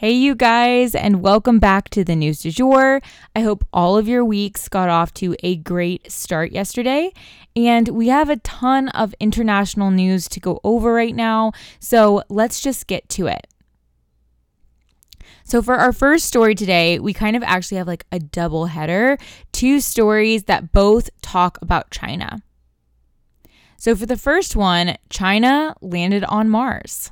Hey, 0.00 0.12
you 0.12 0.36
guys, 0.36 0.94
and 0.94 1.22
welcome 1.22 1.58
back 1.58 1.88
to 1.88 2.04
the 2.04 2.14
news 2.14 2.42
du 2.42 2.52
jour. 2.52 3.00
I 3.34 3.40
hope 3.40 3.64
all 3.72 3.98
of 3.98 4.06
your 4.06 4.24
weeks 4.24 4.68
got 4.68 4.88
off 4.88 5.12
to 5.14 5.34
a 5.42 5.56
great 5.56 6.12
start 6.12 6.52
yesterday. 6.52 7.12
And 7.56 7.88
we 7.88 8.06
have 8.06 8.30
a 8.30 8.36
ton 8.36 8.90
of 8.90 9.12
international 9.18 9.90
news 9.90 10.28
to 10.28 10.38
go 10.38 10.60
over 10.62 10.94
right 10.94 11.16
now, 11.16 11.50
so 11.80 12.22
let's 12.28 12.60
just 12.60 12.86
get 12.86 13.08
to 13.08 13.26
it. 13.26 13.48
So, 15.42 15.62
for 15.62 15.74
our 15.74 15.92
first 15.92 16.26
story 16.26 16.54
today, 16.54 17.00
we 17.00 17.12
kind 17.12 17.34
of 17.34 17.42
actually 17.42 17.78
have 17.78 17.88
like 17.88 18.06
a 18.12 18.20
double 18.20 18.66
header 18.66 19.18
two 19.50 19.80
stories 19.80 20.44
that 20.44 20.70
both 20.70 21.10
talk 21.22 21.58
about 21.60 21.90
China. 21.90 22.40
So, 23.76 23.96
for 23.96 24.06
the 24.06 24.16
first 24.16 24.54
one, 24.54 24.96
China 25.10 25.74
landed 25.80 26.22
on 26.22 26.48
Mars. 26.48 27.10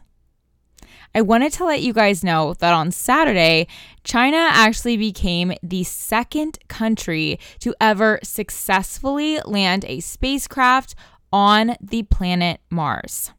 I 1.17 1.23
wanted 1.23 1.55
to 1.55 1.65
let 1.65 1.81
you 1.81 1.95
guys 1.95 2.23
know 2.23 2.53
that 2.59 2.75
on 2.75 2.91
Saturday, 2.91 3.69
China 4.05 4.37
actually 4.37 4.99
became 4.99 5.55
the 5.63 5.83
second 5.83 6.59
country 6.69 7.41
to 7.61 7.75
ever 7.81 8.21
successfully 8.23 9.41
land 9.47 9.87
a 9.89 10.01
spacecraft 10.01 10.95
on 11.33 11.75
the 11.81 12.03
planet 12.03 12.61
Mars. 12.69 13.31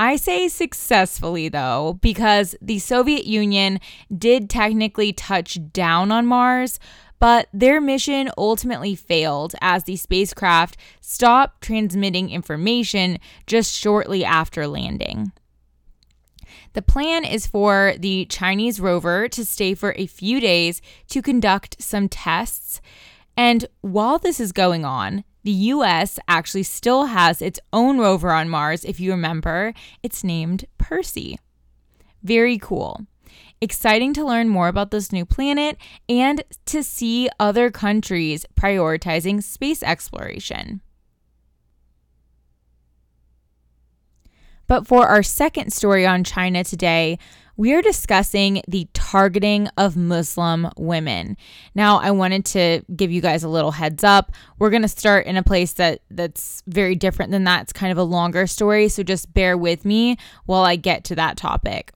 I 0.00 0.16
say 0.16 0.48
successfully 0.48 1.48
though, 1.48 2.00
because 2.02 2.56
the 2.60 2.80
Soviet 2.80 3.24
Union 3.24 3.78
did 4.12 4.50
technically 4.50 5.12
touch 5.12 5.56
down 5.72 6.10
on 6.10 6.26
Mars, 6.26 6.80
but 7.20 7.46
their 7.52 7.80
mission 7.80 8.32
ultimately 8.36 8.96
failed 8.96 9.54
as 9.60 9.84
the 9.84 9.94
spacecraft 9.94 10.76
stopped 11.00 11.62
transmitting 11.62 12.30
information 12.30 13.18
just 13.46 13.72
shortly 13.72 14.24
after 14.24 14.66
landing. 14.66 15.30
The 16.74 16.82
plan 16.82 17.24
is 17.24 17.46
for 17.46 17.94
the 17.98 18.26
Chinese 18.26 18.80
rover 18.80 19.28
to 19.28 19.44
stay 19.44 19.74
for 19.74 19.94
a 19.96 20.06
few 20.06 20.40
days 20.40 20.82
to 21.08 21.22
conduct 21.22 21.82
some 21.82 22.08
tests. 22.08 22.80
And 23.36 23.66
while 23.80 24.18
this 24.18 24.38
is 24.38 24.52
going 24.52 24.84
on, 24.84 25.24
the 25.44 25.52
US 25.52 26.18
actually 26.26 26.64
still 26.64 27.06
has 27.06 27.40
its 27.40 27.60
own 27.72 27.98
rover 27.98 28.32
on 28.32 28.48
Mars, 28.48 28.84
if 28.84 28.98
you 28.98 29.12
remember. 29.12 29.72
It's 30.02 30.24
named 30.24 30.64
Percy. 30.78 31.38
Very 32.22 32.58
cool. 32.58 33.06
Exciting 33.60 34.12
to 34.14 34.24
learn 34.24 34.48
more 34.48 34.68
about 34.68 34.90
this 34.90 35.12
new 35.12 35.24
planet 35.24 35.76
and 36.08 36.42
to 36.66 36.82
see 36.82 37.28
other 37.38 37.70
countries 37.70 38.46
prioritizing 38.56 39.42
space 39.42 39.82
exploration. 39.82 40.80
But 44.66 44.86
for 44.86 45.06
our 45.06 45.22
second 45.22 45.72
story 45.72 46.06
on 46.06 46.24
China 46.24 46.64
today, 46.64 47.18
we 47.56 47.72
are 47.72 47.82
discussing 47.82 48.62
the 48.66 48.88
targeting 48.94 49.68
of 49.76 49.96
Muslim 49.96 50.68
women. 50.76 51.36
Now, 51.74 51.98
I 51.98 52.10
wanted 52.10 52.44
to 52.46 52.82
give 52.94 53.12
you 53.12 53.20
guys 53.20 53.44
a 53.44 53.48
little 53.48 53.70
heads 53.70 54.02
up. 54.02 54.32
We're 54.58 54.70
going 54.70 54.82
to 54.82 54.88
start 54.88 55.26
in 55.26 55.36
a 55.36 55.42
place 55.42 55.74
that 55.74 56.00
that's 56.10 56.62
very 56.66 56.96
different 56.96 57.30
than 57.30 57.44
that. 57.44 57.62
It's 57.62 57.72
kind 57.72 57.92
of 57.92 57.98
a 57.98 58.02
longer 58.02 58.46
story, 58.46 58.88
so 58.88 59.02
just 59.02 59.32
bear 59.32 59.56
with 59.56 59.84
me 59.84 60.16
while 60.46 60.64
I 60.64 60.76
get 60.76 61.04
to 61.04 61.14
that 61.14 61.36
topic. 61.36 61.92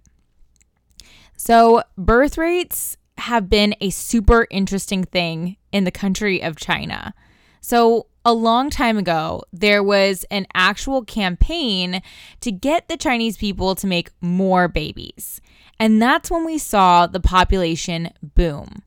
So, 1.37 1.83
birth 1.97 2.39
rates 2.39 2.97
have 3.19 3.51
been 3.51 3.75
a 3.81 3.91
super 3.91 4.47
interesting 4.51 5.03
thing 5.03 5.57
in 5.73 5.84
the 5.84 5.91
country 5.91 6.41
of 6.41 6.57
China. 6.57 7.15
So, 7.61 8.07
a 8.28 8.33
long 8.33 8.69
time 8.69 8.99
ago, 8.99 9.43
there 9.55 9.83
was 9.83 10.25
an 10.31 10.47
actual 10.53 11.03
campaign 11.03 12.03
to 12.43 12.53
get 12.53 12.87
the 12.87 12.99
Chinese 12.99 13.39
people 13.39 13.75
to 13.77 13.87
make 13.87 14.11
more 14.21 14.69
babies. 14.69 15.41
And 15.81 16.03
that's 16.03 16.31
when 16.31 16.44
we 16.44 16.59
saw 16.59 17.06
the 17.06 17.21
population 17.21 18.11
boom. 18.22 18.83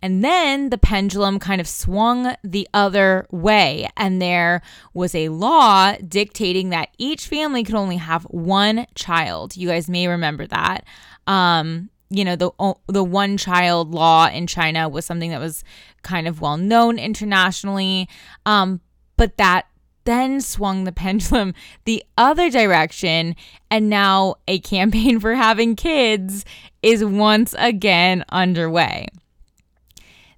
And 0.00 0.24
then 0.24 0.70
the 0.70 0.78
pendulum 0.78 1.38
kind 1.38 1.60
of 1.60 1.68
swung 1.68 2.36
the 2.42 2.66
other 2.72 3.26
way, 3.30 3.86
and 3.98 4.20
there 4.20 4.62
was 4.94 5.14
a 5.14 5.28
law 5.28 5.96
dictating 5.96 6.70
that 6.70 6.88
each 6.96 7.26
family 7.26 7.64
could 7.64 7.74
only 7.74 7.96
have 7.98 8.24
one 8.24 8.86
child. 8.94 9.58
You 9.58 9.68
guys 9.68 9.90
may 9.90 10.08
remember 10.08 10.46
that. 10.46 10.86
Um, 11.26 11.90
you 12.14 12.24
know 12.24 12.36
the 12.36 12.50
the 12.86 13.04
one 13.04 13.36
child 13.36 13.92
law 13.92 14.28
in 14.28 14.46
China 14.46 14.88
was 14.88 15.04
something 15.04 15.30
that 15.30 15.40
was 15.40 15.64
kind 16.02 16.28
of 16.28 16.40
well 16.40 16.56
known 16.56 16.98
internationally. 16.98 18.08
Um, 18.46 18.80
but 19.16 19.36
that 19.38 19.66
then 20.04 20.40
swung 20.40 20.84
the 20.84 20.92
pendulum 21.04 21.54
the 21.84 22.04
other 22.16 22.50
direction. 22.50 23.34
And 23.70 23.90
now 23.90 24.36
a 24.46 24.60
campaign 24.60 25.18
for 25.20 25.34
having 25.34 25.76
kids 25.76 26.44
is 26.82 27.04
once 27.04 27.54
again 27.58 28.24
underway. 28.28 29.08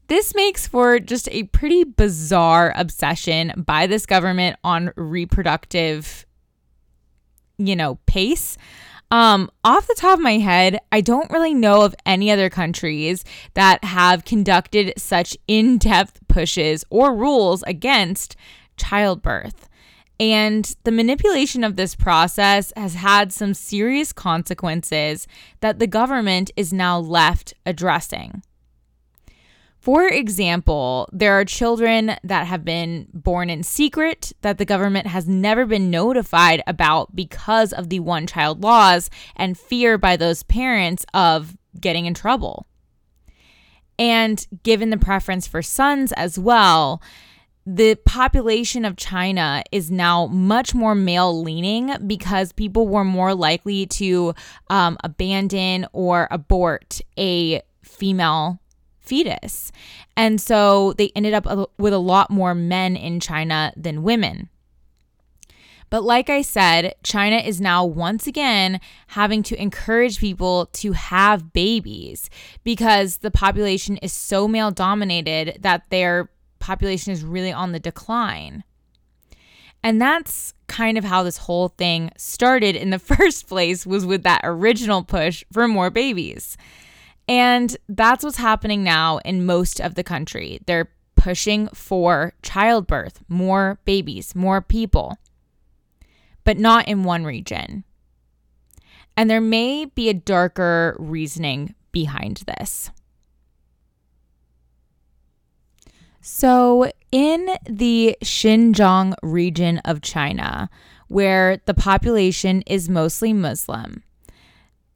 This 0.09 0.37
makes 0.37 0.69
for 0.69 1.01
just 1.01 1.29
a 1.33 1.45
pretty 1.45 1.83
bizarre 1.83 2.73
obsession 2.77 3.53
by 3.57 3.89
this 3.89 4.07
government 4.07 4.57
on 4.63 4.93
reproductive 4.97 6.25
you 7.59 7.75
know 7.75 7.99
pace 8.07 8.57
um, 9.11 9.51
off 9.63 9.87
the 9.87 9.95
top 9.97 10.19
of 10.19 10.23
my 10.23 10.39
head, 10.39 10.81
I 10.91 11.01
don't 11.01 11.31
really 11.31 11.55
know 11.55 11.83
of 11.83 11.95
any 12.05 12.31
other 12.31 12.51
countries 12.51 13.25
that 13.55 13.85
have 13.85 14.25
conducted 14.25 14.95
such 14.97 15.37
in 15.47 15.79
depth 15.79 16.21
pushes 16.29 16.85
or 16.91 17.15
rules 17.15 17.63
against 17.65 18.37
childbirth. 18.77 19.69
And 20.19 20.75
the 20.85 20.93
manipulation 20.93 21.63
of 21.63 21.77
this 21.77 21.95
process 21.95 22.73
has 22.77 22.95
had 22.95 23.33
some 23.33 23.55
serious 23.55 24.13
consequences 24.13 25.29
that 25.61 25.79
the 25.79 25.87
government 25.87 26.51
is 26.57 26.73
now 26.73 26.99
left 26.99 27.55
addressing. 27.67 28.43
For 29.87 30.09
example, 30.09 31.09
there 31.13 31.35
are 31.35 31.45
children 31.45 32.17
that 32.25 32.49
have 32.49 32.65
been 32.65 33.07
born 33.15 33.49
in 33.49 33.63
secret 33.63 34.33
that 34.41 34.59
the 34.59 34.65
government 34.65 35.07
has 35.07 35.29
never 35.29 35.65
been 35.65 35.93
notified 35.93 36.61
about 36.67 37.15
because 37.15 37.73
of 37.73 37.89
the 37.89 38.01
one 38.01 38.27
child 38.27 38.65
laws 38.65 39.11
and 39.37 39.57
fear 39.57 39.97
by 39.97 40.17
those 40.17 40.43
parents 40.43 41.07
of 41.15 41.57
getting 41.81 42.05
in 42.07 42.15
trouble. 42.15 42.67
And 43.97 44.45
given 44.65 44.91
the 44.91 44.97
preference 44.97 45.47
for 45.47 45.63
sons 45.63 46.11
as 46.17 46.37
well, 46.37 47.01
the 47.65 47.95
population 47.95 48.85
of 48.85 48.97
China 48.97 49.63
is 49.71 49.89
now 49.89 50.27
much 50.27 50.75
more 50.75 50.97
male 50.97 51.45
leaning 51.45 51.95
because 52.09 52.51
people 52.51 52.89
were 52.89 53.05
more 53.05 53.37
likely 53.37 53.87
to 53.87 54.35
um, 54.69 54.99
abandon 55.05 55.87
or 55.93 56.27
abort 56.33 57.01
a 57.17 57.63
female 57.85 58.59
fetus. 59.07 59.73
And 60.17 60.41
so 60.41 60.93
they 60.95 61.11
ended 61.17 61.35
up 61.35 61.47
with 61.79 61.93
a 61.93 61.99
lot 61.99 62.31
more 62.31 62.55
men 62.55 62.97
in 62.97 63.21
China 63.21 63.73
than 63.77 64.03
women. 64.03 64.51
But 65.89 66.03
like 66.03 66.29
I 66.29 66.43
said, 66.43 66.95
China 67.05 67.37
is 67.37 67.61
now 67.61 67.85
once 67.85 68.27
again 68.27 68.81
having 69.09 69.43
to 69.45 69.61
encourage 69.61 70.19
people 70.19 70.67
to 70.75 70.93
have 70.93 71.53
babies 71.53 72.29
because 72.65 73.19
the 73.19 73.31
population 73.31 73.97
is 73.99 74.13
so 74.13 74.49
male 74.49 74.73
dominated 74.73 75.59
that 75.61 75.85
their 75.91 76.29
population 76.59 77.13
is 77.13 77.25
really 77.25 77.53
on 77.53 77.73
the 77.73 77.79
decline. 77.79 78.65
And 79.83 80.01
that's 80.01 80.53
kind 80.67 80.99
of 80.99 81.05
how 81.05 81.23
this 81.23 81.37
whole 81.37 81.69
thing 81.69 82.11
started 82.17 82.75
in 82.75 82.91
the 82.91 82.99
first 83.17 83.47
place 83.47 83.87
was 83.87 84.05
with 84.05 84.25
that 84.25 84.41
original 84.43 85.05
push 85.05 85.45
for 85.53 85.69
more 85.69 85.91
babies. 85.91 86.57
And 87.29 87.77
that's 87.89 88.25
what's 88.25 88.37
happening 88.37 88.85
now 88.85 89.19
in 89.19 89.47
most 89.47 89.81
of 89.81 89.95
the 89.95 90.05
country. 90.05 90.61
They're 90.67 90.91
pushing 91.17 91.69
for 91.69 92.35
childbirth, 92.43 93.21
more 93.29 93.81
babies, 93.85 94.35
more 94.35 94.61
people, 94.61 95.19
but 96.45 96.59
not 96.59 96.87
in 96.87 97.03
one 97.03 97.25
region. 97.25 97.85
And 99.17 99.29
there 99.29 99.41
may 99.41 99.87
be 99.87 100.09
a 100.09 100.15
darker 100.15 100.95
reasoning 100.99 101.75
behind 101.91 102.45
this. 102.47 102.91
So, 106.21 106.91
in 107.13 107.49
the 107.69 108.17
Xinjiang 108.23 109.15
region 109.23 109.79
of 109.79 110.03
China, 110.03 110.69
where 111.09 111.59
the 111.67 111.75
population 111.75 112.63
is 112.67 112.89
mostly 112.89 113.33
Muslim, 113.33 114.03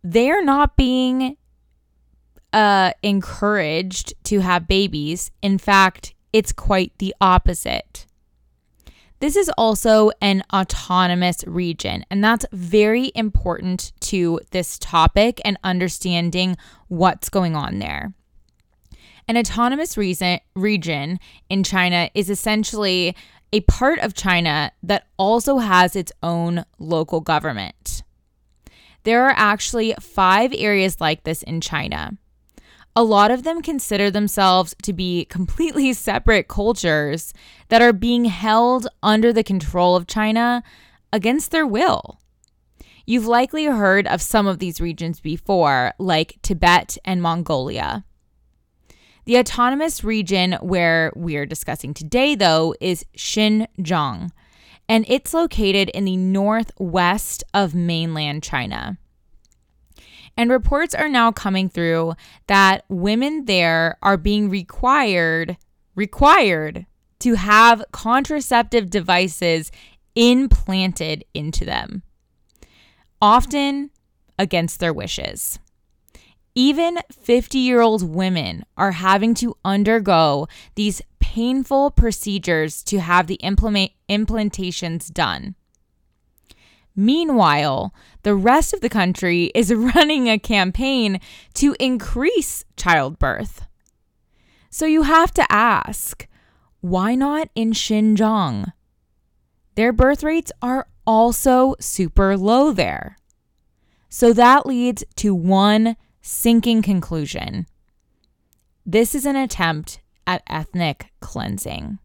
they 0.02 0.30
are 0.30 0.42
not 0.42 0.76
being 0.76 1.36
uh, 2.52 2.92
encouraged 3.02 4.14
to 4.24 4.40
have 4.40 4.68
babies. 4.68 5.30
In 5.42 5.58
fact, 5.58 6.14
it's 6.32 6.52
quite 6.52 6.92
the 6.98 7.14
opposite. 7.20 8.06
This 9.20 9.36
is 9.36 9.50
also 9.58 10.10
an 10.22 10.42
autonomous 10.52 11.44
region, 11.46 12.06
and 12.10 12.24
that's 12.24 12.46
very 12.52 13.12
important 13.14 13.92
to 14.00 14.40
this 14.50 14.78
topic 14.78 15.42
and 15.44 15.58
understanding 15.62 16.56
what's 16.88 17.28
going 17.28 17.54
on 17.54 17.80
there. 17.80 18.14
An 19.28 19.36
autonomous 19.36 19.98
reason, 19.98 20.40
region 20.56 21.20
in 21.50 21.62
China 21.62 22.08
is 22.14 22.30
essentially 22.30 23.14
a 23.52 23.60
part 23.60 23.98
of 23.98 24.14
China 24.14 24.72
that 24.82 25.06
also 25.18 25.58
has 25.58 25.94
its 25.94 26.12
own 26.22 26.64
local 26.78 27.20
government. 27.20 28.02
There 29.02 29.24
are 29.26 29.34
actually 29.36 29.94
five 30.00 30.52
areas 30.56 31.00
like 31.00 31.24
this 31.24 31.42
in 31.42 31.60
China. 31.60 32.12
A 32.96 33.04
lot 33.04 33.30
of 33.30 33.44
them 33.44 33.62
consider 33.62 34.10
themselves 34.10 34.74
to 34.82 34.92
be 34.92 35.24
completely 35.26 35.92
separate 35.94 36.48
cultures 36.48 37.32
that 37.68 37.82
are 37.82 37.92
being 37.92 38.26
held 38.26 38.86
under 39.02 39.32
the 39.32 39.44
control 39.44 39.96
of 39.96 40.06
China 40.06 40.62
against 41.12 41.50
their 41.50 41.66
will. 41.66 42.20
You've 43.06 43.26
likely 43.26 43.64
heard 43.64 44.06
of 44.06 44.22
some 44.22 44.46
of 44.46 44.60
these 44.60 44.80
regions 44.80 45.18
before, 45.18 45.92
like 45.98 46.38
Tibet 46.42 46.96
and 47.04 47.20
Mongolia. 47.20 48.04
The 49.24 49.38
autonomous 49.38 50.04
region 50.04 50.52
where 50.60 51.12
we're 51.16 51.46
discussing 51.46 51.92
today, 51.92 52.34
though, 52.36 52.74
is 52.80 53.04
Xinjiang, 53.16 54.30
and 54.88 55.04
it's 55.08 55.34
located 55.34 55.88
in 55.88 56.04
the 56.04 56.16
northwest 56.16 57.42
of 57.52 57.74
mainland 57.74 58.44
China. 58.44 58.98
And 60.40 60.50
reports 60.50 60.94
are 60.94 61.10
now 61.10 61.32
coming 61.32 61.68
through 61.68 62.14
that 62.46 62.86
women 62.88 63.44
there 63.44 63.98
are 64.00 64.16
being 64.16 64.48
required 64.48 65.58
required 65.94 66.86
to 67.18 67.34
have 67.34 67.84
contraceptive 67.92 68.88
devices 68.88 69.70
implanted 70.14 71.26
into 71.34 71.66
them, 71.66 72.04
often 73.20 73.90
against 74.38 74.80
their 74.80 74.94
wishes. 74.94 75.58
Even 76.54 76.96
50 77.12 77.58
year 77.58 77.82
old 77.82 78.02
women 78.02 78.64
are 78.78 78.92
having 78.92 79.34
to 79.34 79.58
undergo 79.62 80.48
these 80.74 81.02
painful 81.18 81.90
procedures 81.90 82.82
to 82.84 83.00
have 83.00 83.26
the 83.26 83.34
implement- 83.42 83.92
implantations 84.08 85.12
done. 85.12 85.54
Meanwhile, 86.96 87.94
the 88.22 88.34
rest 88.34 88.74
of 88.74 88.80
the 88.80 88.88
country 88.88 89.50
is 89.54 89.72
running 89.94 90.28
a 90.28 90.38
campaign 90.38 91.20
to 91.54 91.76
increase 91.78 92.64
childbirth. 92.76 93.62
So 94.70 94.86
you 94.86 95.02
have 95.02 95.32
to 95.34 95.52
ask 95.52 96.26
why 96.80 97.14
not 97.14 97.50
in 97.54 97.72
Xinjiang? 97.72 98.72
Their 99.74 99.92
birth 99.92 100.22
rates 100.22 100.50
are 100.62 100.88
also 101.06 101.74
super 101.78 102.36
low 102.36 102.72
there. 102.72 103.16
So 104.08 104.32
that 104.32 104.66
leads 104.66 105.04
to 105.16 105.34
one 105.34 105.96
sinking 106.22 106.82
conclusion. 106.82 107.66
This 108.86 109.14
is 109.14 109.26
an 109.26 109.36
attempt 109.36 110.00
at 110.26 110.42
ethnic 110.48 111.12
cleansing. 111.20 111.98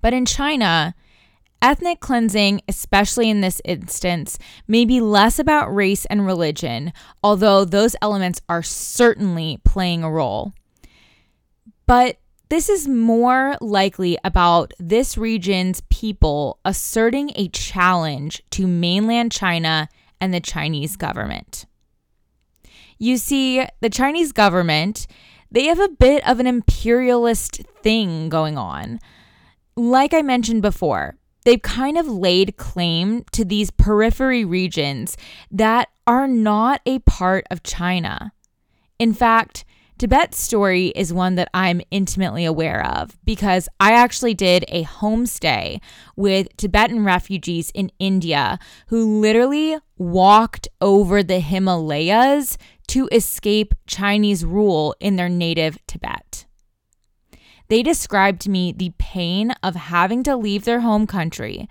But 0.00 0.14
in 0.14 0.24
China, 0.24 0.94
ethnic 1.62 2.00
cleansing, 2.00 2.62
especially 2.68 3.30
in 3.30 3.40
this 3.40 3.60
instance, 3.64 4.38
may 4.66 4.84
be 4.84 5.00
less 5.00 5.38
about 5.38 5.74
race 5.74 6.04
and 6.06 6.26
religion, 6.26 6.92
although 7.22 7.64
those 7.64 7.96
elements 8.02 8.40
are 8.48 8.62
certainly 8.62 9.58
playing 9.64 10.02
a 10.02 10.10
role. 10.10 10.52
But 11.86 12.18
this 12.50 12.68
is 12.68 12.88
more 12.88 13.56
likely 13.60 14.18
about 14.24 14.72
this 14.78 15.16
region's 15.16 15.82
people 15.88 16.58
asserting 16.64 17.30
a 17.36 17.48
challenge 17.48 18.42
to 18.50 18.66
mainland 18.66 19.30
China 19.30 19.88
and 20.20 20.34
the 20.34 20.40
Chinese 20.40 20.96
government. 20.96 21.66
You 22.98 23.16
see, 23.16 23.64
the 23.80 23.88
Chinese 23.88 24.32
government, 24.32 25.06
they 25.50 25.64
have 25.66 25.80
a 25.80 25.88
bit 25.88 26.26
of 26.28 26.40
an 26.40 26.46
imperialist 26.46 27.62
thing 27.82 28.28
going 28.28 28.58
on. 28.58 28.98
Like 29.76 30.12
I 30.12 30.22
mentioned 30.22 30.60
before, 30.60 31.16
they've 31.44 31.62
kind 31.62 31.98
of 31.98 32.08
laid 32.08 32.56
claim 32.56 33.24
to 33.32 33.44
these 33.44 33.70
periphery 33.70 34.44
regions 34.44 35.16
that 35.50 35.88
are 36.06 36.28
not 36.28 36.80
a 36.86 36.98
part 37.00 37.46
of 37.50 37.62
China. 37.62 38.32
In 38.98 39.12
fact, 39.12 39.64
Tibet's 40.00 40.38
story 40.38 40.86
is 40.96 41.12
one 41.12 41.34
that 41.34 41.50
I'm 41.52 41.82
intimately 41.90 42.46
aware 42.46 42.86
of 42.86 43.18
because 43.22 43.68
I 43.78 43.92
actually 43.92 44.32
did 44.32 44.64
a 44.68 44.84
homestay 44.84 45.78
with 46.16 46.56
Tibetan 46.56 47.04
refugees 47.04 47.70
in 47.74 47.92
India 47.98 48.58
who 48.86 49.20
literally 49.20 49.76
walked 49.98 50.68
over 50.80 51.22
the 51.22 51.40
Himalayas 51.40 52.56
to 52.88 53.10
escape 53.12 53.74
Chinese 53.86 54.42
rule 54.42 54.96
in 55.00 55.16
their 55.16 55.28
native 55.28 55.78
Tibet. 55.86 56.29
They 57.70 57.84
described 57.84 58.40
to 58.42 58.50
me 58.50 58.72
the 58.72 58.92
pain 58.98 59.52
of 59.62 59.76
having 59.76 60.24
to 60.24 60.36
leave 60.36 60.64
their 60.64 60.80
home 60.80 61.06
country, 61.06 61.68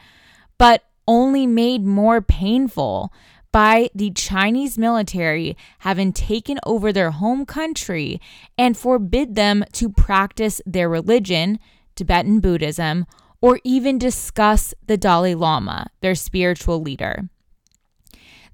but 0.58 0.86
only 1.06 1.46
made 1.46 1.86
more 1.86 2.22
painful 2.22 3.12
by 3.52 3.90
the 3.94 4.12
Chinese 4.12 4.78
military 4.78 5.58
having 5.80 6.14
taken 6.14 6.58
over 6.66 6.94
their 6.94 7.12
home 7.12 7.46
country 7.46 8.22
and 8.58 8.78
forbid 8.78 9.36
them 9.36 9.66
to 9.74 9.90
practice 9.90 10.62
their 10.66 10.88
religion, 10.88 11.60
Tibetan 11.96 12.40
Buddhism, 12.40 13.06
or 13.42 13.60
even 13.66 13.98
discuss 13.98 14.74
the 14.86 14.96
Dalai 14.96 15.36
Lama, 15.36 15.88
their 16.00 16.16
spiritual 16.16 16.82
leader. 16.82 17.28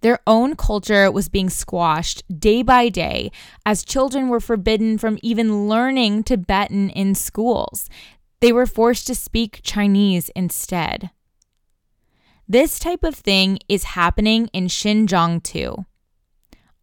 Their 0.06 0.20
own 0.28 0.56
culture 0.56 1.10
was 1.10 1.30
being 1.30 1.50
squashed 1.50 2.22
day 2.40 2.62
by 2.62 2.90
day 2.90 3.32
as 3.66 3.84
children 3.84 4.30
were 4.30 4.40
forbidden 4.40 5.00
from 5.00 5.18
even 5.24 5.68
learning 5.68 6.26
Tibetan 6.26 6.92
in 6.92 7.16
schools. 7.16 7.90
They 8.40 8.52
were 8.52 8.68
forced 8.68 9.08
to 9.08 9.16
speak 9.16 9.62
Chinese 9.64 10.30
instead. 10.36 11.10
This 12.48 12.78
type 12.78 13.04
of 13.04 13.16
thing 13.16 13.58
is 13.68 13.96
happening 13.98 14.48
in 14.54 14.68
Xinjiang 14.68 15.42
too. 15.42 15.86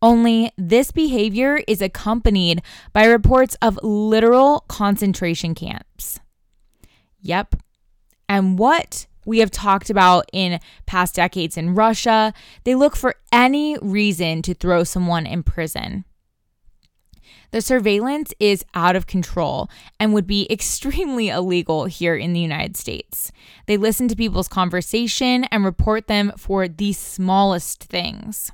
Only 0.02 0.50
this 0.58 0.90
behavior 0.90 1.62
is 1.68 1.80
accompanied 1.80 2.60
by 2.92 3.04
reports 3.04 3.56
of 3.62 3.78
literal 3.84 4.64
concentration 4.66 5.54
camps. 5.54 6.18
Yep. 7.20 7.54
And 8.28 8.58
what 8.58 9.06
we 9.24 9.38
have 9.38 9.50
talked 9.50 9.90
about 9.90 10.28
in 10.32 10.60
past 10.86 11.14
decades 11.14 11.56
in 11.56 11.74
Russia, 11.74 12.32
they 12.64 12.74
look 12.74 12.96
for 12.96 13.14
any 13.30 13.78
reason 13.80 14.42
to 14.42 14.54
throw 14.54 14.84
someone 14.84 15.26
in 15.26 15.42
prison. 15.42 16.04
The 17.52 17.60
surveillance 17.60 18.32
is 18.40 18.64
out 18.74 18.96
of 18.96 19.06
control 19.06 19.70
and 20.00 20.14
would 20.14 20.26
be 20.26 20.46
extremely 20.50 21.28
illegal 21.28 21.84
here 21.84 22.16
in 22.16 22.32
the 22.32 22.40
United 22.40 22.76
States. 22.76 23.30
They 23.66 23.76
listen 23.76 24.08
to 24.08 24.16
people's 24.16 24.48
conversation 24.48 25.44
and 25.44 25.64
report 25.64 26.08
them 26.08 26.32
for 26.36 26.66
the 26.66 26.92
smallest 26.92 27.84
things. 27.84 28.50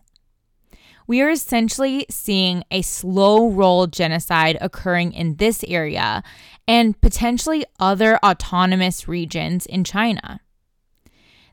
We 1.06 1.22
are 1.22 1.30
essentially 1.30 2.04
seeing 2.10 2.64
a 2.70 2.82
slow 2.82 3.48
roll 3.48 3.86
genocide 3.86 4.58
occurring 4.60 5.14
in 5.14 5.36
this 5.36 5.64
area 5.66 6.22
and 6.66 7.00
potentially 7.00 7.64
other 7.80 8.18
autonomous 8.18 9.08
regions 9.08 9.64
in 9.64 9.84
China. 9.84 10.40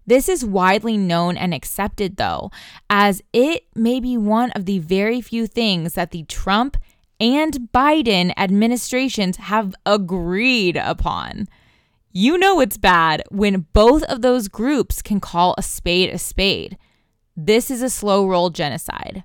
This 0.07 0.29
is 0.29 0.45
widely 0.45 0.97
known 0.97 1.35
and 1.35 1.53
accepted, 1.53 2.17
though, 2.17 2.51
as 2.89 3.21
it 3.33 3.65
may 3.75 3.99
be 3.99 4.17
one 4.17 4.51
of 4.51 4.65
the 4.65 4.79
very 4.79 5.21
few 5.21 5.47
things 5.47 5.93
that 5.93 6.11
the 6.11 6.23
Trump 6.23 6.77
and 7.19 7.69
Biden 7.73 8.33
administrations 8.37 9.37
have 9.37 9.73
agreed 9.85 10.77
upon. 10.77 11.47
You 12.11 12.37
know 12.37 12.59
it's 12.59 12.77
bad 12.77 13.23
when 13.29 13.65
both 13.73 14.03
of 14.03 14.21
those 14.21 14.47
groups 14.47 15.01
can 15.01 15.19
call 15.19 15.55
a 15.57 15.61
spade 15.61 16.13
a 16.13 16.17
spade. 16.17 16.77
This 17.35 17.69
is 17.69 17.81
a 17.81 17.89
slow 17.89 18.27
roll 18.27 18.49
genocide. 18.49 19.23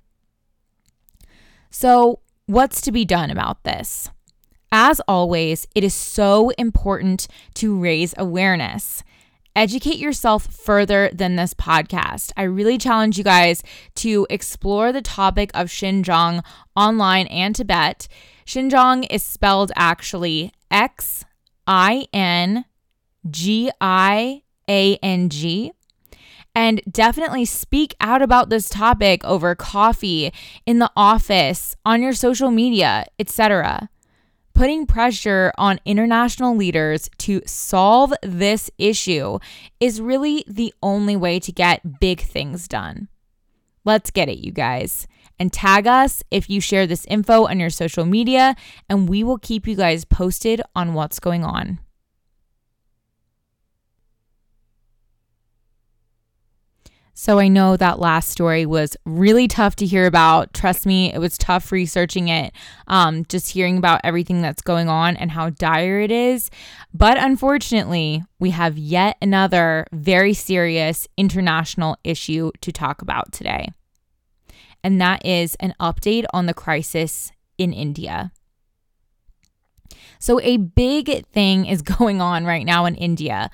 So, 1.70 2.20
what's 2.46 2.80
to 2.80 2.90
be 2.90 3.04
done 3.04 3.30
about 3.30 3.62
this? 3.62 4.10
As 4.72 5.00
always, 5.06 5.66
it 5.75 5.84
is 5.84 5.94
so 5.94 6.50
important 6.50 7.28
to 7.54 7.78
raise 7.78 8.14
awareness. 8.16 9.04
Educate 9.54 9.99
yourself 9.99 10.47
further 10.52 11.11
than 11.12 11.37
this 11.37 11.54
podcast. 11.54 12.33
I 12.37 12.42
really 12.45 12.78
challenge 12.78 13.19
you 13.19 13.25
guys 13.25 13.62
to 13.97 14.26
explore 14.30 14.92
the 14.92 15.02
topic 15.02 15.50
of 15.54 15.69
Xinjiang 15.69 16.45
online 16.76 17.26
and 17.26 17.54
Tibet. 17.54 18.09
Xinjiang 18.47 19.07
is 19.11 19.23
spelled 19.23 19.73
actually 19.76 20.52
X 20.71 21.25
I 21.66 22.07
N 22.12 22.64
G 23.30 23.71
I 23.80 24.42
A 24.69 24.97
N 24.97 25.28
G. 25.28 25.73
And 26.54 26.80
definitely 26.90 27.45
speak 27.45 27.95
out 28.00 28.23
about 28.23 28.50
this 28.50 28.69
topic 28.69 29.25
over 29.25 29.54
coffee, 29.54 30.33
in 30.66 30.80
the 30.80 30.90
office, 30.97 31.76
on 31.85 32.02
your 32.02 32.12
social 32.12 32.50
media, 32.50 33.07
etc 33.21 33.88
putting 34.54 34.87
pressure 34.87 35.52
on 35.57 35.80
international 35.85 36.57
leaders 36.57 37.09
to 37.19 37.40
solve 37.47 38.12
this 38.23 38.71
issue 38.78 39.38
is 39.80 40.00
really 40.00 40.45
the 40.47 40.73
only 40.83 41.16
way 41.16 41.40
to 41.40 41.52
get 41.52 42.00
big 42.00 42.21
things 42.21 42.69
done. 42.69 43.09
Let's 43.85 44.11
get 44.11 44.28
it, 44.28 44.38
you 44.38 44.52
guys. 44.52 45.07
And 45.38 45.52
tag 45.52 45.87
us 45.87 46.23
if 46.30 46.50
you 46.50 46.61
share 46.61 46.87
this 46.87 47.07
info 47.07 47.47
on 47.47 47.59
your 47.59 47.71
social 47.71 48.04
media, 48.04 48.54
and 48.88 49.09
we 49.09 49.25
will 49.25 49.38
keep 49.38 49.66
you 49.66 49.75
guys 49.75 50.04
posted 50.04 50.61
on 50.76 50.92
what's 50.92 51.19
going 51.19 51.45
on. 51.45 51.78
So 57.20 57.38
I 57.38 57.48
know 57.48 57.76
that 57.76 57.98
last 57.98 58.30
story 58.30 58.64
was 58.64 58.96
really 59.04 59.46
tough 59.46 59.76
to 59.76 59.84
hear 59.84 60.06
about. 60.06 60.54
Trust 60.54 60.86
me, 60.86 61.12
it 61.12 61.18
was 61.18 61.36
tough 61.36 61.70
researching 61.70 62.28
it, 62.28 62.54
um, 62.86 63.26
just 63.26 63.50
hearing 63.50 63.76
about 63.76 64.00
everything 64.02 64.40
that's 64.40 64.62
going 64.62 64.88
on 64.88 65.18
and 65.18 65.30
how 65.30 65.50
dire 65.50 66.00
it 66.00 66.10
is. 66.10 66.50
But 66.94 67.22
unfortunately, 67.22 68.24
we 68.38 68.52
have 68.52 68.78
yet 68.78 69.18
another 69.20 69.86
very 69.92 70.32
serious 70.32 71.06
international 71.18 71.98
issue 72.04 72.52
to 72.62 72.72
talk 72.72 73.02
about 73.02 73.32
today. 73.32 73.68
And 74.82 74.98
that 75.02 75.22
is 75.26 75.56
an 75.56 75.74
update 75.78 76.24
on 76.32 76.46
the 76.46 76.54
crisis 76.54 77.32
in 77.58 77.74
India. 77.74 78.32
So, 80.18 80.40
a 80.40 80.56
big 80.56 81.26
thing 81.26 81.66
is 81.66 81.82
going 81.98 82.22
on 82.22 82.46
right 82.46 82.64
now 82.64 82.86
in 82.86 82.94
India, 82.94 83.50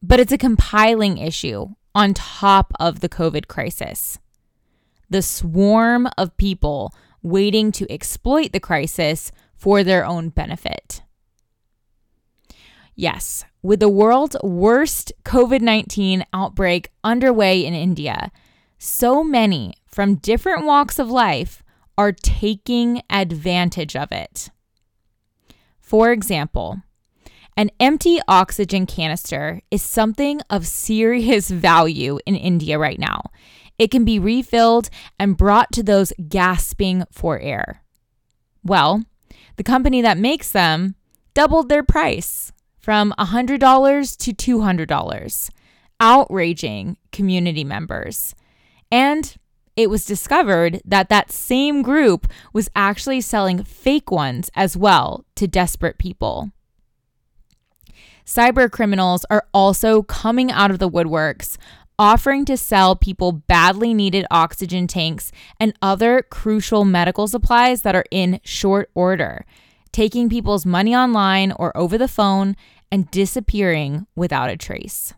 but 0.00 0.20
it's 0.20 0.30
a 0.30 0.38
compiling 0.38 1.18
issue 1.18 1.74
on 1.98 2.14
top 2.14 2.72
of 2.78 3.00
the 3.00 3.08
COVID 3.08 3.48
crisis. 3.48 4.20
The 5.10 5.20
swarm 5.20 6.08
of 6.16 6.36
people 6.36 6.94
waiting 7.24 7.72
to 7.72 7.92
exploit 7.92 8.52
the 8.52 8.60
crisis 8.60 9.32
for 9.56 9.82
their 9.82 10.06
own 10.06 10.28
benefit. 10.28 11.02
Yes, 12.94 13.44
with 13.62 13.80
the 13.80 13.88
world's 13.88 14.36
worst 14.44 15.12
COVID 15.24 15.60
19 15.60 16.24
outbreak 16.32 16.92
underway 17.02 17.66
in 17.66 17.74
India, 17.74 18.30
so 18.78 19.24
many 19.24 19.74
from 19.88 20.14
different 20.14 20.64
walks 20.64 21.00
of 21.00 21.10
life 21.10 21.64
are 21.96 22.12
taking 22.12 23.02
advantage 23.10 23.96
of 23.96 24.12
it. 24.12 24.50
For 25.80 26.12
example, 26.12 26.80
an 27.58 27.72
empty 27.80 28.20
oxygen 28.28 28.86
canister 28.86 29.60
is 29.68 29.82
something 29.82 30.40
of 30.48 30.64
serious 30.64 31.50
value 31.68 32.20
in 32.24 32.36
India 32.36 32.78
right 32.78 33.00
now. 33.00 33.20
It 33.80 33.90
can 33.90 34.04
be 34.04 34.20
refilled 34.20 34.88
and 35.18 35.36
brought 35.36 35.72
to 35.72 35.82
those 35.82 36.12
gasping 36.28 37.04
for 37.10 37.40
air. 37.40 37.82
Well, 38.62 39.04
the 39.56 39.64
company 39.64 40.00
that 40.02 40.18
makes 40.18 40.52
them 40.52 40.94
doubled 41.34 41.68
their 41.68 41.82
price 41.82 42.52
from 42.78 43.12
$100 43.18 43.58
to 44.18 44.58
$200, 44.58 45.50
outraging 45.98 46.96
community 47.10 47.64
members. 47.64 48.36
And 48.92 49.36
it 49.74 49.90
was 49.90 50.04
discovered 50.04 50.80
that 50.84 51.08
that 51.08 51.32
same 51.32 51.82
group 51.82 52.28
was 52.52 52.70
actually 52.76 53.20
selling 53.20 53.64
fake 53.64 54.12
ones 54.12 54.48
as 54.54 54.76
well 54.76 55.24
to 55.34 55.48
desperate 55.48 55.98
people 55.98 56.52
cyber 58.28 58.70
criminals 58.70 59.24
are 59.30 59.46
also 59.54 60.02
coming 60.02 60.52
out 60.52 60.70
of 60.70 60.78
the 60.78 60.88
woodworks, 60.88 61.56
offering 61.98 62.44
to 62.44 62.58
sell 62.58 62.94
people 62.94 63.32
badly 63.32 63.94
needed 63.94 64.26
oxygen 64.30 64.86
tanks 64.86 65.32
and 65.58 65.72
other 65.80 66.22
crucial 66.30 66.84
medical 66.84 67.26
supplies 67.26 67.80
that 67.82 67.96
are 67.96 68.04
in 68.10 68.38
short 68.44 68.90
order, 68.94 69.46
taking 69.92 70.28
people's 70.28 70.66
money 70.66 70.94
online 70.94 71.52
or 71.52 71.74
over 71.74 71.96
the 71.96 72.06
phone 72.06 72.54
and 72.92 73.10
disappearing 73.10 74.06
without 74.14 74.50
a 74.50 74.58
trace. 74.58 75.14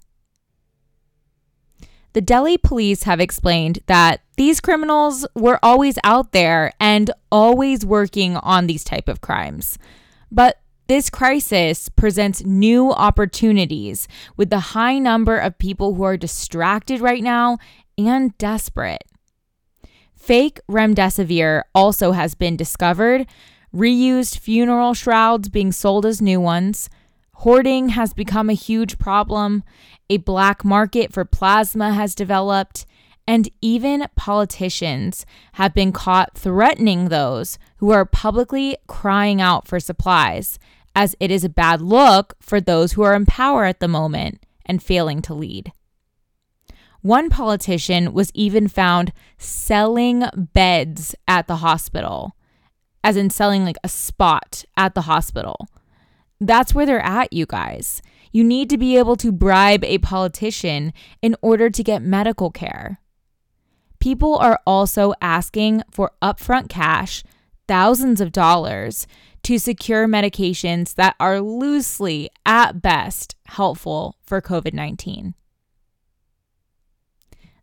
The 2.12 2.21
Delhi 2.21 2.59
police 2.59 3.02
have 3.05 3.21
explained 3.21 3.81
that 3.87 4.21
these 4.37 4.61
criminals 4.61 5.26
were 5.35 5.59
always 5.64 5.99
out 6.05 6.31
there 6.31 6.73
and 6.79 7.11
always 7.33 7.85
working 7.85 8.37
on 8.37 8.69
these 8.69 8.85
type 8.85 9.09
of 9.09 9.21
crimes. 9.21 9.79
But 10.31 10.61
this 10.91 11.09
crisis 11.09 11.89
presents 11.89 12.45
new 12.45 12.91
opportunities 12.91 14.09
with 14.37 14.51
the 14.51 14.75
high 14.75 14.99
number 14.99 15.39
of 15.39 15.57
people 15.57 15.95
who 15.95 16.03
are 16.03 16.17
distracted 16.17 17.01
right 17.01 17.23
now 17.23 17.59
and 17.97 18.37
desperate. 18.39 19.05
Fake 20.17 20.59
remdesivir 20.69 21.63
also 21.77 22.11
has 22.11 22.35
been 22.35 22.57
discovered, 22.57 23.29
reused 23.73 24.41
funeral 24.41 24.93
shrouds 24.93 25.49
being 25.49 25.71
sold 25.71 26.05
as 26.05 26.21
new 26.21 26.41
ones. 26.41 26.91
Hoarding 27.35 27.91
has 27.91 28.13
become 28.13 28.51
a 28.51 28.55
huge 28.55 28.99
problem. 28.99 29.63
A 30.11 30.17
black 30.17 30.65
market 30.65 31.13
for 31.13 31.25
plasma 31.25 31.95
has 31.95 32.17
developed. 32.17 32.85
And 33.29 33.49
even 33.63 34.09
politicians 34.17 35.25
have 35.53 35.73
been 35.73 35.93
caught 35.93 36.37
threatening 36.37 37.11
those 37.11 37.61
who 37.77 37.93
are 37.93 38.05
publicly 38.05 38.77
crying 38.89 39.41
out 39.41 39.69
for 39.69 39.79
supplies 39.79 40.59
as 40.95 41.17
it 41.21 41.31
is 41.31 41.45
a 41.45 41.49
bad 41.49 41.81
look 41.81 42.35
for 42.41 42.61
those 42.61 42.93
who 42.93 43.03
are 43.03 43.15
in 43.15 43.27
power 43.27 43.65
at 43.65 43.81
the 43.81 43.89
moment 43.89 44.45
and 44.67 44.83
failing 44.83 45.23
to 45.23 45.35
lead. 45.35 45.73
One 47.03 47.31
politician 47.31 48.13
was 48.13 48.31
even 48.35 48.69
found 48.69 49.13
selling 49.39 50.25
beds 50.35 51.15
at 51.27 51.47
the 51.47 51.57
hospital, 51.57 52.37
as 53.03 53.17
in 53.17 53.31
selling 53.31 53.65
like 53.65 53.79
a 53.83 53.89
spot 53.89 54.65
at 54.77 54.95
the 54.95 55.03
hospital. 55.03 55.69
That's 56.41 56.75
where 56.75 56.87
they're 56.87 57.01
at, 57.01 57.33
you 57.33 57.47
guys. 57.47 58.03
You 58.33 58.45
need 58.45 58.71
to 58.71 58.79
be 58.79 58.97
able 58.97 59.17
to 59.17 59.33
bribe 59.33 59.83
a 59.85 59.99
politician 59.99 60.93
in 61.23 61.37
order 61.43 61.71
to 61.71 61.83
get 61.83 62.03
medical 62.03 62.51
care. 62.51 63.01
People 63.99 64.37
are 64.37 64.61
also 64.67 65.13
asking 65.21 65.83
for 65.91 66.13
upfront 66.23 66.69
cash, 66.69 67.23
thousands 67.67 68.21
of 68.21 68.33
dollars, 68.33 69.07
to 69.43 69.59
secure 69.59 70.07
medications 70.07 70.95
that 70.95 71.17
are 71.19 71.41
loosely, 71.41 72.31
at 72.45 72.83
best, 72.83 73.35
helpful 73.47 74.17
for 74.25 74.41
COVID 74.41 74.75
19. 74.75 75.35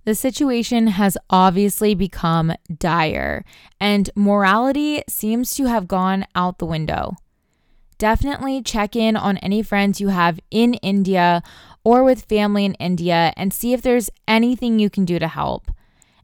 The 0.06 0.16
situation 0.16 0.88
has 0.88 1.18
obviously 1.30 1.94
become 1.94 2.54
dire, 2.74 3.44
and 3.78 4.10
morality 4.16 5.04
seems 5.10 5.54
to 5.56 5.66
have 5.66 5.88
gone 5.88 6.26
out 6.34 6.60
the 6.60 6.66
window. 6.66 7.18
Definitely 7.98 8.62
check 8.62 8.96
in 8.96 9.18
on 9.18 9.38
any 9.40 9.62
friends 9.62 10.00
you 10.00 10.08
have 10.08 10.40
in 10.50 10.76
India 10.76 11.42
or 11.84 12.04
with 12.04 12.26
family 12.26 12.64
in 12.64 12.76
India 12.76 13.34
and 13.36 13.54
see 13.54 13.74
if 13.74 13.82
there's 13.82 14.10
anything 14.28 14.80
you 14.80 14.90
can 14.90 15.04
do 15.04 15.20
to 15.20 15.28
help. 15.28 15.72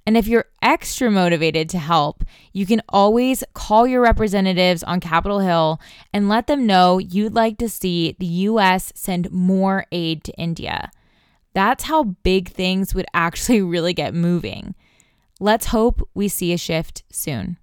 And 0.06 0.18
if 0.18 0.28
you're 0.28 0.46
extra 0.62 1.10
motivated 1.10 1.70
to 1.70 1.78
help, 1.78 2.24
you 2.52 2.66
can 2.66 2.82
always 2.90 3.44
call 3.54 3.88
your 3.88 4.02
representatives 4.02 4.84
on 4.84 5.00
Capitol 5.00 5.40
Hill 5.40 5.80
and 6.14 6.28
let 6.28 6.48
them 6.48 6.66
know 6.66 6.98
you'd 6.98 7.34
like 7.34 7.58
to 7.60 7.70
see 7.70 8.16
the 8.20 8.26
US 8.26 8.92
send 8.96 9.32
more 9.32 9.86
aid 9.92 10.24
to 10.26 10.34
India. 10.34 10.92
That's 11.54 11.86
how 11.86 12.04
big 12.04 12.50
things 12.50 12.94
would 12.94 13.06
actually 13.14 13.62
really 13.64 13.94
get 13.94 14.14
moving. 14.14 14.76
Let's 15.40 15.68
hope 15.68 16.08
we 16.14 16.28
see 16.28 16.52
a 16.54 16.58
shift 16.58 17.04
soon. 17.10 17.58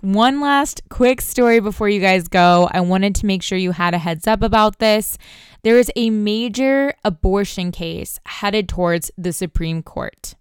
One 0.00 0.40
last 0.40 0.82
quick 0.90 1.20
story 1.20 1.58
before 1.58 1.88
you 1.88 2.00
guys 2.00 2.28
go. 2.28 2.68
I 2.70 2.80
wanted 2.80 3.16
to 3.16 3.26
make 3.26 3.42
sure 3.42 3.58
you 3.58 3.72
had 3.72 3.94
a 3.94 3.98
heads 3.98 4.28
up 4.28 4.42
about 4.42 4.78
this. 4.78 5.18
There 5.64 5.76
is 5.76 5.90
a 5.96 6.10
major 6.10 6.94
abortion 7.04 7.72
case 7.72 8.20
headed 8.24 8.68
towards 8.68 9.10
the 9.18 9.32
Supreme 9.32 9.82
Court. 9.82 10.36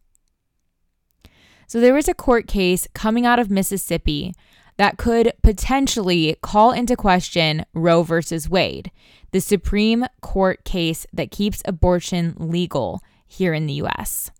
So, 1.66 1.82
there 1.82 1.96
was 1.96 2.08
a 2.08 2.14
court 2.14 2.48
case 2.48 2.88
coming 2.94 3.26
out 3.26 3.40
of 3.40 3.50
Mississippi 3.50 4.34
that 4.78 4.98
could 4.98 5.34
potentially 5.42 6.38
call 6.42 6.72
into 6.72 6.96
question 6.96 7.66
Roe 7.74 8.04
versus 8.04 8.48
Wade, 8.48 8.92
the 9.32 9.42
Supreme 9.42 10.06
Court 10.22 10.64
case 10.66 11.08
that 11.12 11.32
keeps 11.32 11.64
abortion 11.66 12.36
legal 12.38 13.02
here 13.26 13.54
in 13.54 13.66
the 13.66 13.74
US. 13.74 14.32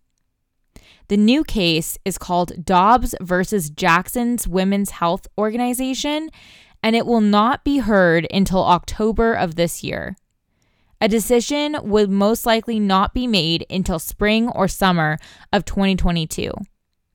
The 1.08 1.16
new 1.16 1.42
case 1.42 1.96
is 2.04 2.18
called 2.18 2.64
Dobbs 2.66 3.14
versus 3.20 3.70
Jackson's 3.70 4.46
Women's 4.46 4.90
Health 4.90 5.26
Organization, 5.38 6.28
and 6.82 6.94
it 6.94 7.06
will 7.06 7.22
not 7.22 7.64
be 7.64 7.78
heard 7.78 8.26
until 8.30 8.62
October 8.62 9.32
of 9.32 9.54
this 9.54 9.82
year. 9.82 10.16
A 11.00 11.08
decision 11.08 11.76
would 11.82 12.10
most 12.10 12.44
likely 12.44 12.78
not 12.78 13.14
be 13.14 13.26
made 13.26 13.64
until 13.70 13.98
spring 13.98 14.48
or 14.48 14.68
summer 14.68 15.16
of 15.50 15.64
2022. 15.64 16.52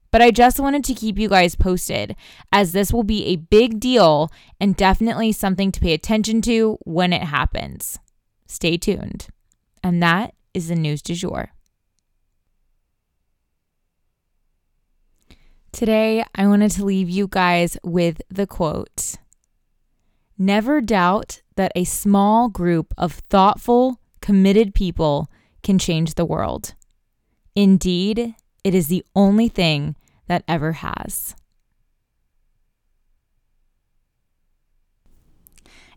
But 0.09 0.21
I 0.21 0.31
just 0.31 0.59
wanted 0.59 0.83
to 0.85 0.93
keep 0.93 1.19
you 1.19 1.29
guys 1.29 1.55
posted 1.55 2.15
as 2.51 2.71
this 2.71 2.93
will 2.93 3.03
be 3.03 3.25
a 3.25 3.35
big 3.35 3.79
deal 3.79 4.31
and 4.59 4.75
definitely 4.75 5.31
something 5.31 5.71
to 5.71 5.79
pay 5.79 5.93
attention 5.93 6.41
to 6.43 6.77
when 6.85 7.13
it 7.13 7.23
happens. 7.23 7.99
Stay 8.47 8.77
tuned. 8.77 9.27
And 9.83 10.01
that 10.01 10.33
is 10.53 10.69
the 10.69 10.75
news 10.75 11.01
du 11.01 11.13
jour. 11.15 11.51
Today, 15.73 16.23
I 16.35 16.45
wanted 16.45 16.69
to 16.73 16.85
leave 16.85 17.09
you 17.09 17.27
guys 17.27 17.79
with 17.83 18.21
the 18.29 18.45
quote 18.45 19.15
Never 20.37 20.81
doubt 20.81 21.41
that 21.55 21.71
a 21.75 21.83
small 21.83 22.47
group 22.47 22.93
of 22.95 23.13
thoughtful, 23.31 23.99
committed 24.21 24.75
people 24.75 25.31
can 25.63 25.79
change 25.79 26.13
the 26.13 26.25
world. 26.25 26.75
Indeed, 27.55 28.35
it 28.63 28.75
is 28.75 28.85
the 28.85 29.03
only 29.15 29.47
thing 29.47 29.95
that 30.27 30.43
ever 30.47 30.73
has. 30.73 31.35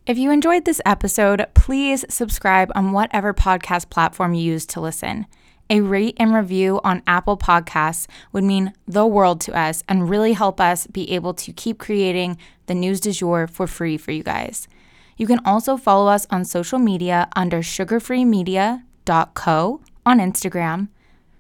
If 0.07 0.17
you 0.17 0.31
enjoyed 0.31 0.65
this 0.65 0.81
episode, 0.87 1.47
please 1.53 2.07
subscribe 2.09 2.73
on 2.75 2.93
whatever 2.93 3.35
podcast 3.35 3.91
platform 3.91 4.33
you 4.33 4.43
use 4.43 4.65
to 4.67 4.81
listen. 4.81 5.27
A 5.69 5.81
rate 5.81 6.15
and 6.19 6.33
review 6.33 6.81
on 6.85 7.03
Apple 7.09 7.37
Podcasts 7.37 8.07
would 8.33 8.45
mean 8.45 8.73
the 8.87 9.05
world 9.05 9.41
to 9.43 9.59
us 9.59 9.83
and 9.89 10.09
really 10.09 10.35
help 10.35 10.61
us 10.61 10.87
be 10.87 11.11
able 11.11 11.35
to 11.35 11.53
keep 11.53 11.79
creating 11.79 12.39
the 12.67 12.75
news 12.75 13.01
du 13.01 13.11
jour 13.11 13.49
for 13.49 13.67
free 13.67 13.97
for 13.97 14.13
you 14.13 14.23
guys. 14.23 14.69
You 15.17 15.27
can 15.27 15.41
also 15.45 15.77
follow 15.77 16.09
us 16.09 16.25
on 16.31 16.45
social 16.45 16.79
media 16.79 17.29
under 17.35 17.59
sugarfreemedia.co 17.59 19.81
on 20.05 20.19
Instagram, 20.21 20.89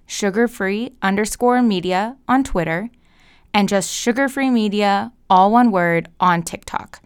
sugarfree 0.09 0.93
underscore 1.03 1.63
media 1.63 2.17
on 2.27 2.43
Twitter, 2.43 2.91
and 3.55 3.69
just 3.69 3.93
sugarfree 3.93 4.53
media, 4.53 5.13
all 5.31 5.53
one 5.53 5.71
word, 5.71 6.09
on 6.19 6.43
TikTok. 6.43 7.01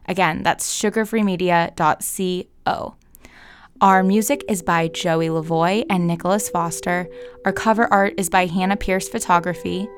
Again, 0.07 0.43
that's 0.43 0.81
sugarfreemedia.co. 0.81 2.95
Our 3.81 4.01
music 4.01 4.45
is 4.47 4.63
by 4.63 4.87
Joey 4.87 5.27
Lavoie 5.27 5.85
and 5.89 6.07
Nicholas 6.07 6.47
Foster. 6.47 7.09
Our 7.43 7.51
cover 7.51 7.91
art 7.91 8.13
is 8.15 8.29
by 8.29 8.45
Hannah 8.45 8.77
Pierce 8.77 9.09
Photography. 9.09 9.89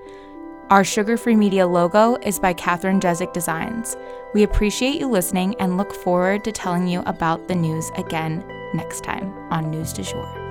Our 0.74 0.84
Sugar 0.84 1.18
Free 1.18 1.36
Media 1.36 1.68
logo 1.68 2.16
is 2.24 2.40
by 2.40 2.54
Katherine 2.54 3.00
Jezik 3.00 3.32
Designs. 3.32 3.96
We 4.34 4.42
appreciate 4.42 5.00
you 5.00 5.08
listening 5.08 5.54
and 5.60 5.78
look 5.78 5.94
forward 5.94 6.44
to 6.46 6.52
telling 6.52 6.88
you 6.88 7.02
about 7.06 7.48
the 7.48 7.54
news 7.54 7.92
again 7.96 8.44
next 8.74 9.04
time 9.04 9.32
on 9.52 9.70
News 9.70 9.94
du 9.94 10.02
Jour. 10.02 10.43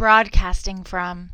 Broadcasting 0.00 0.82
from. 0.82 1.28